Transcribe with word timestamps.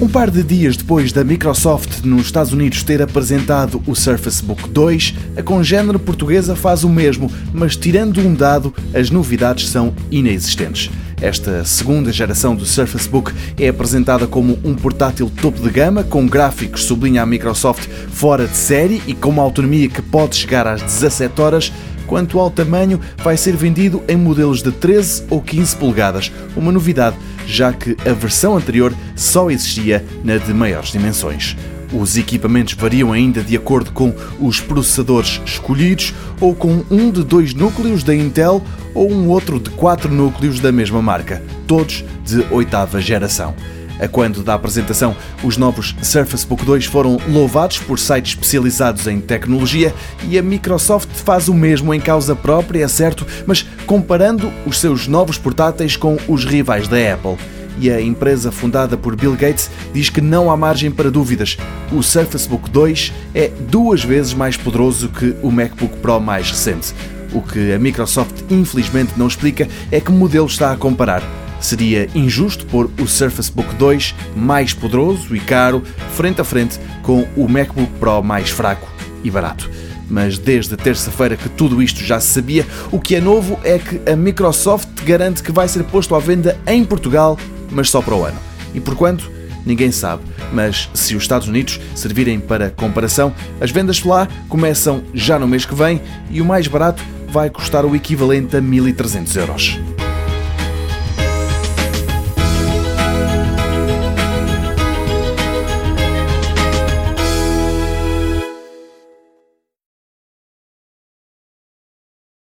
Um 0.00 0.06
par 0.06 0.30
de 0.30 0.44
dias 0.44 0.76
depois 0.76 1.10
da 1.10 1.24
Microsoft 1.24 2.04
nos 2.04 2.26
Estados 2.26 2.52
Unidos 2.52 2.84
ter 2.84 3.02
apresentado 3.02 3.82
o 3.84 3.96
Surface 3.96 4.40
Book 4.40 4.68
2, 4.68 5.14
a 5.36 5.42
congênere 5.42 5.98
portuguesa 5.98 6.54
faz 6.54 6.84
o 6.84 6.88
mesmo, 6.88 7.28
mas 7.52 7.74
tirando 7.74 8.20
um 8.20 8.32
dado, 8.32 8.72
as 8.94 9.10
novidades 9.10 9.68
são 9.68 9.92
inexistentes. 10.08 10.88
Esta 11.20 11.64
segunda 11.64 12.12
geração 12.12 12.54
do 12.54 12.64
Surface 12.64 13.08
Book 13.08 13.32
é 13.58 13.66
apresentada 13.66 14.28
como 14.28 14.56
um 14.62 14.72
portátil 14.76 15.28
topo 15.28 15.60
de 15.60 15.68
gama, 15.68 16.04
com 16.04 16.28
gráficos, 16.28 16.84
sublinha 16.84 17.22
a 17.22 17.26
Microsoft, 17.26 17.88
fora 18.12 18.46
de 18.46 18.56
série 18.56 19.02
e 19.04 19.14
com 19.14 19.30
uma 19.30 19.42
autonomia 19.42 19.88
que 19.88 20.00
pode 20.00 20.36
chegar 20.36 20.64
às 20.68 20.80
17 20.80 21.40
horas. 21.40 21.72
Quanto 22.08 22.40
ao 22.40 22.50
tamanho, 22.50 22.98
vai 23.18 23.36
ser 23.36 23.54
vendido 23.54 24.02
em 24.08 24.16
modelos 24.16 24.62
de 24.62 24.72
13 24.72 25.24
ou 25.28 25.42
15 25.42 25.76
polegadas, 25.76 26.32
uma 26.56 26.72
novidade, 26.72 27.16
já 27.46 27.70
que 27.70 27.96
a 28.08 28.14
versão 28.14 28.56
anterior 28.56 28.94
só 29.14 29.50
existia 29.50 30.02
na 30.24 30.38
de 30.38 30.54
maiores 30.54 30.90
dimensões. 30.90 31.54
Os 31.92 32.16
equipamentos 32.16 32.74
variam 32.74 33.12
ainda 33.12 33.42
de 33.42 33.54
acordo 33.54 33.92
com 33.92 34.14
os 34.40 34.58
processadores 34.58 35.40
escolhidos 35.44 36.14
ou 36.40 36.54
com 36.54 36.82
um 36.90 37.10
de 37.10 37.22
dois 37.22 37.52
núcleos 37.52 38.02
da 38.02 38.14
Intel 38.14 38.62
ou 38.94 39.12
um 39.12 39.28
outro 39.28 39.60
de 39.60 39.68
quatro 39.70 40.12
núcleos 40.12 40.60
da 40.60 40.72
mesma 40.72 41.02
marca, 41.02 41.42
todos 41.66 42.04
de 42.24 42.40
oitava 42.50 43.00
geração. 43.02 43.54
A 44.00 44.06
quando 44.06 44.42
da 44.42 44.54
apresentação, 44.54 45.16
os 45.42 45.56
novos 45.56 45.94
Surface 46.02 46.46
Book 46.46 46.64
2 46.64 46.84
foram 46.84 47.18
louvados 47.28 47.78
por 47.78 47.98
sites 47.98 48.32
especializados 48.32 49.06
em 49.06 49.20
tecnologia 49.20 49.94
e 50.28 50.38
a 50.38 50.42
Microsoft 50.42 51.08
faz 51.12 51.48
o 51.48 51.54
mesmo 51.54 51.92
em 51.92 52.00
causa 52.00 52.36
própria, 52.36 52.84
é 52.84 52.88
certo, 52.88 53.26
mas 53.46 53.66
comparando 53.86 54.52
os 54.64 54.78
seus 54.78 55.08
novos 55.08 55.36
portáteis 55.36 55.96
com 55.96 56.16
os 56.28 56.44
rivais 56.44 56.86
da 56.86 56.96
Apple 57.12 57.36
e 57.80 57.90
a 57.90 58.00
empresa 58.00 58.50
fundada 58.50 58.96
por 58.96 59.14
Bill 59.14 59.34
Gates 59.34 59.70
diz 59.92 60.10
que 60.10 60.20
não 60.20 60.50
há 60.50 60.56
margem 60.56 60.90
para 60.90 61.10
dúvidas. 61.10 61.56
O 61.92 62.02
Surface 62.02 62.48
Book 62.48 62.68
2 62.70 63.12
é 63.34 63.48
duas 63.68 64.02
vezes 64.02 64.34
mais 64.34 64.56
poderoso 64.56 65.08
que 65.08 65.36
o 65.42 65.50
MacBook 65.50 65.96
Pro 65.98 66.20
mais 66.20 66.50
recente. 66.50 66.92
O 67.32 67.42
que 67.42 67.72
a 67.72 67.78
Microsoft 67.78 68.44
infelizmente 68.50 69.12
não 69.16 69.26
explica 69.26 69.68
é 69.90 70.00
que 70.00 70.10
modelo 70.10 70.46
está 70.46 70.72
a 70.72 70.76
comparar. 70.76 71.22
Seria 71.60 72.08
injusto 72.14 72.66
pôr 72.66 72.90
o 73.00 73.06
Surface 73.06 73.50
Book 73.50 73.74
2 73.74 74.14
mais 74.36 74.72
poderoso 74.72 75.34
e 75.34 75.40
caro 75.40 75.82
frente 76.14 76.40
a 76.40 76.44
frente 76.44 76.78
com 77.02 77.26
o 77.36 77.48
MacBook 77.48 77.92
Pro 77.98 78.22
mais 78.22 78.50
fraco 78.50 78.88
e 79.24 79.30
barato. 79.30 79.70
Mas 80.08 80.38
desde 80.38 80.76
terça-feira 80.76 81.36
que 81.36 81.48
tudo 81.50 81.82
isto 81.82 82.02
já 82.02 82.18
se 82.18 82.28
sabia, 82.28 82.66
o 82.90 82.98
que 82.98 83.14
é 83.14 83.20
novo 83.20 83.58
é 83.62 83.78
que 83.78 84.00
a 84.10 84.16
Microsoft 84.16 84.88
garante 85.04 85.42
que 85.42 85.52
vai 85.52 85.68
ser 85.68 85.84
posto 85.84 86.14
à 86.14 86.18
venda 86.18 86.58
em 86.66 86.84
Portugal 86.84 87.36
mas 87.70 87.90
só 87.90 88.00
para 88.00 88.14
o 88.14 88.24
ano. 88.24 88.38
E 88.74 88.80
por 88.80 88.94
quanto? 88.94 89.30
Ninguém 89.64 89.92
sabe, 89.92 90.22
mas 90.52 90.88
se 90.94 91.14
os 91.14 91.22
Estados 91.22 91.48
Unidos 91.48 91.78
servirem 91.94 92.40
para 92.40 92.70
comparação, 92.70 93.34
as 93.60 93.70
vendas 93.70 94.02
lá 94.02 94.26
começam 94.48 95.02
já 95.12 95.38
no 95.38 95.48
mês 95.48 95.66
que 95.66 95.74
vem 95.74 96.00
e 96.30 96.40
o 96.40 96.44
mais 96.44 96.66
barato 96.66 97.02
vai 97.30 97.50
custar 97.50 97.84
o 97.84 97.94
equivalente 97.94 98.56
a 98.56 98.62
1.300 98.62 99.36
euros. 99.36 99.78